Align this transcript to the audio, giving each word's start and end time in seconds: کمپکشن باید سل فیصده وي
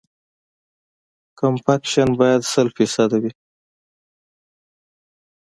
کمپکشن 1.39 2.09
باید 2.19 2.41
سل 2.51 2.67
فیصده 2.77 3.17
وي 3.23 3.31